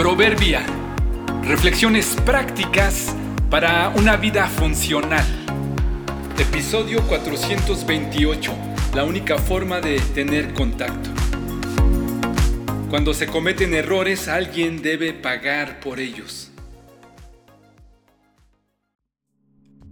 Proverbia. 0.00 0.64
Reflexiones 1.42 2.16
prácticas 2.24 3.14
para 3.50 3.90
una 3.90 4.16
vida 4.16 4.46
funcional. 4.46 5.26
Episodio 6.38 7.02
428. 7.02 8.50
La 8.94 9.04
única 9.04 9.36
forma 9.36 9.82
de 9.82 10.00
tener 10.14 10.54
contacto. 10.54 11.10
Cuando 12.88 13.12
se 13.12 13.26
cometen 13.26 13.74
errores, 13.74 14.26
alguien 14.26 14.80
debe 14.80 15.12
pagar 15.12 15.80
por 15.80 16.00
ellos. 16.00 16.50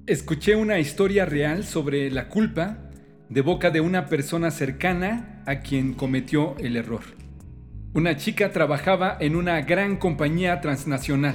Escuché 0.07 0.57
una 0.57 0.79
historia 0.79 1.27
real 1.27 1.65
sobre 1.65 2.11
la 2.11 2.31
culpa 2.31 2.79
de 3.29 3.43
boca 3.43 3.69
de 3.69 3.83
una 3.83 4.07
persona 4.07 4.51
cercana 4.51 5.43
a 5.45 5.61
quien 5.61 5.93
cometió 5.93 6.57
el 6.57 6.79
error. 6.79 7.18
Una 7.95 8.19
chica 8.19 8.53
trabajaba 8.53 9.17
en 9.19 9.35
una 9.35 9.63
gran 9.63 9.97
compañía 9.97 10.61
transnacional. 10.61 11.35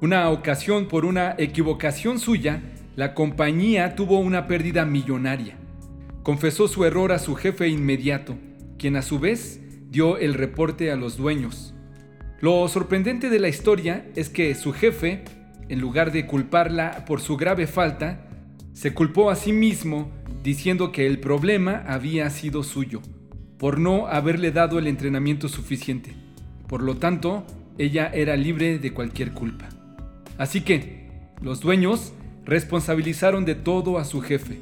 Una 0.00 0.30
ocasión 0.30 0.86
por 0.86 1.04
una 1.04 1.34
equivocación 1.36 2.20
suya, 2.20 2.62
la 2.94 3.12
compañía 3.12 3.96
tuvo 3.96 4.20
una 4.20 4.46
pérdida 4.46 4.84
millonaria. 4.84 5.56
Confesó 6.22 6.68
su 6.68 6.84
error 6.84 7.10
a 7.10 7.18
su 7.18 7.34
jefe 7.34 7.66
inmediato, 7.66 8.36
quien 8.78 8.94
a 8.94 9.02
su 9.02 9.18
vez 9.18 9.60
dio 9.90 10.16
el 10.16 10.34
reporte 10.34 10.92
a 10.92 10.96
los 10.96 11.16
dueños. 11.16 11.74
Lo 12.40 12.68
sorprendente 12.68 13.28
de 13.28 13.40
la 13.40 13.48
historia 13.48 14.06
es 14.14 14.28
que 14.28 14.54
su 14.54 14.72
jefe, 14.72 15.24
en 15.68 15.80
lugar 15.80 16.12
de 16.12 16.24
culparla 16.24 17.04
por 17.04 17.20
su 17.20 17.36
grave 17.36 17.66
falta, 17.66 18.28
se 18.74 18.94
culpó 18.94 19.28
a 19.28 19.34
sí 19.34 19.52
mismo 19.52 20.12
diciendo 20.44 20.92
que 20.92 21.04
el 21.04 21.18
problema 21.18 21.82
había 21.88 22.30
sido 22.30 22.62
suyo 22.62 23.02
por 23.58 23.78
no 23.78 24.06
haberle 24.06 24.50
dado 24.50 24.78
el 24.78 24.86
entrenamiento 24.86 25.48
suficiente. 25.48 26.12
Por 26.66 26.82
lo 26.82 26.96
tanto, 26.96 27.44
ella 27.78 28.10
era 28.12 28.36
libre 28.36 28.78
de 28.78 28.92
cualquier 28.92 29.32
culpa. 29.32 29.68
Así 30.38 30.62
que, 30.62 31.08
los 31.40 31.60
dueños 31.60 32.12
responsabilizaron 32.44 33.44
de 33.44 33.54
todo 33.54 33.98
a 33.98 34.04
su 34.04 34.20
jefe, 34.20 34.60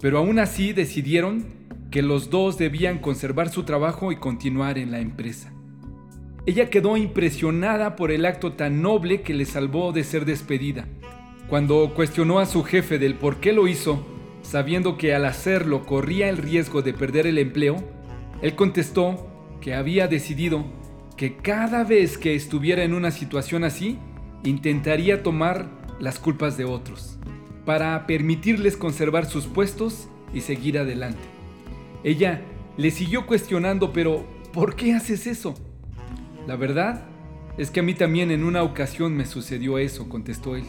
pero 0.00 0.18
aún 0.18 0.38
así 0.38 0.72
decidieron 0.72 1.46
que 1.90 2.02
los 2.02 2.30
dos 2.30 2.58
debían 2.58 2.98
conservar 2.98 3.48
su 3.48 3.64
trabajo 3.64 4.12
y 4.12 4.16
continuar 4.16 4.78
en 4.78 4.90
la 4.90 5.00
empresa. 5.00 5.52
Ella 6.46 6.70
quedó 6.70 6.96
impresionada 6.96 7.96
por 7.96 8.10
el 8.10 8.24
acto 8.24 8.52
tan 8.52 8.80
noble 8.82 9.22
que 9.22 9.34
le 9.34 9.44
salvó 9.44 9.92
de 9.92 10.04
ser 10.04 10.24
despedida. 10.24 10.86
Cuando 11.48 11.92
cuestionó 11.94 12.38
a 12.38 12.46
su 12.46 12.62
jefe 12.62 12.98
del 12.98 13.14
por 13.14 13.36
qué 13.36 13.52
lo 13.52 13.68
hizo, 13.68 14.06
sabiendo 14.42 14.96
que 14.96 15.14
al 15.14 15.24
hacerlo 15.24 15.84
corría 15.84 16.28
el 16.28 16.36
riesgo 16.36 16.82
de 16.82 16.94
perder 16.94 17.26
el 17.26 17.38
empleo, 17.38 17.76
él 18.42 18.54
contestó 18.54 19.26
que 19.60 19.74
había 19.74 20.08
decidido 20.08 20.64
que 21.16 21.36
cada 21.36 21.82
vez 21.82 22.16
que 22.16 22.34
estuviera 22.34 22.84
en 22.84 22.94
una 22.94 23.10
situación 23.10 23.64
así, 23.64 23.98
intentaría 24.44 25.22
tomar 25.22 25.68
las 25.98 26.20
culpas 26.20 26.56
de 26.56 26.64
otros, 26.64 27.18
para 27.64 28.06
permitirles 28.06 28.76
conservar 28.76 29.26
sus 29.26 29.46
puestos 29.46 30.08
y 30.32 30.42
seguir 30.42 30.78
adelante. 30.78 31.18
Ella 32.04 32.42
le 32.76 32.92
siguió 32.92 33.26
cuestionando, 33.26 33.92
pero 33.92 34.24
¿por 34.52 34.76
qué 34.76 34.94
haces 34.94 35.26
eso? 35.26 35.56
La 36.46 36.54
verdad 36.54 37.08
es 37.56 37.72
que 37.72 37.80
a 37.80 37.82
mí 37.82 37.94
también 37.94 38.30
en 38.30 38.44
una 38.44 38.62
ocasión 38.62 39.16
me 39.16 39.26
sucedió 39.26 39.78
eso, 39.78 40.08
contestó 40.08 40.54
él. 40.54 40.64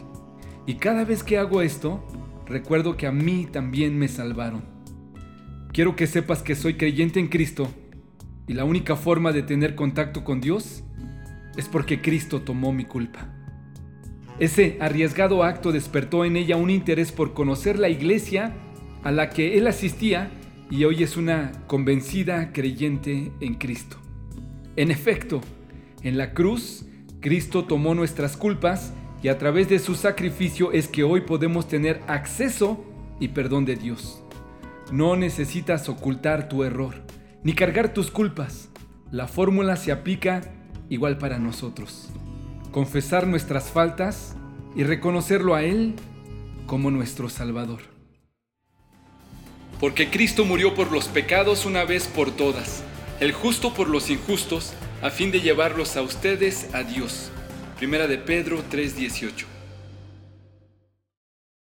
Y 0.66 0.76
cada 0.76 1.06
vez 1.06 1.24
que 1.24 1.38
hago 1.38 1.62
esto, 1.62 2.04
recuerdo 2.48 2.98
que 2.98 3.06
a 3.06 3.12
mí 3.12 3.48
también 3.52 3.98
me 4.00 4.08
salvaron. 4.08 4.79
Quiero 5.80 5.96
que 5.96 6.08
sepas 6.08 6.44
que 6.44 6.56
soy 6.56 6.74
creyente 6.74 7.22
en 7.22 7.30
Cristo 7.30 7.70
y 8.48 8.54
la 8.54 8.66
única 8.66 8.98
forma 8.98 9.32
de 9.32 9.44
tener 9.44 9.76
contacto 9.76 10.26
con 10.26 10.42
Dios 10.42 10.84
es 11.56 11.70
porque 11.70 12.02
Cristo 12.02 12.42
tomó 12.42 12.74
mi 12.74 12.84
culpa. 12.84 13.30
Ese 14.40 14.76
arriesgado 14.82 15.42
acto 15.42 15.72
despertó 15.72 16.26
en 16.26 16.36
ella 16.36 16.58
un 16.58 16.70
interés 16.70 17.14
por 17.14 17.34
conocer 17.34 17.80
la 17.80 17.88
iglesia 17.88 18.58
a 19.04 19.14
la 19.14 19.30
que 19.30 19.58
él 19.58 19.68
asistía 19.68 20.30
y 20.70 20.84
hoy 20.84 21.02
es 21.02 21.16
una 21.16 21.54
convencida 21.68 22.52
creyente 22.52 23.32
en 23.40 23.54
Cristo. 23.54 23.96
En 24.76 24.92
efecto, 24.92 25.40
en 26.04 26.18
la 26.18 26.34
cruz, 26.34 26.88
Cristo 27.22 27.64
tomó 27.64 27.96
nuestras 27.96 28.36
culpas 28.36 28.94
y 29.24 29.30
a 29.30 29.38
través 29.38 29.70
de 29.70 29.80
su 29.80 29.96
sacrificio 29.96 30.74
es 30.74 30.90
que 30.90 31.06
hoy 31.06 31.22
podemos 31.22 31.70
tener 31.70 32.02
acceso 32.08 32.84
y 33.22 33.30
perdón 33.30 33.64
de 33.64 33.78
Dios. 33.78 34.26
No 34.92 35.16
necesitas 35.16 35.88
ocultar 35.88 36.50
tu 36.50 36.64
error, 36.64 36.96
ni 37.44 37.54
cargar 37.54 37.94
tus 37.94 38.10
culpas. 38.10 38.70
La 39.12 39.28
fórmula 39.28 39.76
se 39.76 39.92
aplica 39.92 40.42
igual 40.90 41.20
para 41.20 41.38
nosotros. 41.38 42.10
Confesar 42.72 43.28
nuestras 43.28 43.70
faltas 43.70 44.36
y 44.76 44.84
reconocerlo 44.84 45.54
a 45.54 45.62
Él 45.62 45.94
como 46.66 46.90
nuestro 46.90 47.30
Salvador. 47.30 47.82
Porque 49.80 50.10
Cristo 50.10 50.44
murió 50.44 50.74
por 50.74 50.92
los 50.92 51.08
pecados 51.08 51.68
una 51.68 51.86
vez 51.86 52.08
por 52.08 52.32
todas, 52.32 52.84
el 53.20 53.32
justo 53.32 53.76
por 53.76 53.90
los 53.90 54.10
injustos, 54.10 54.74
a 55.04 55.12
fin 55.12 55.30
de 55.30 55.42
llevarlos 55.42 55.98
a 55.98 56.02
ustedes 56.02 56.74
a 56.74 56.82
Dios. 56.82 57.30
Primera 57.78 58.08
de 58.08 58.18
Pedro 58.18 58.64
3:18. 58.72 59.59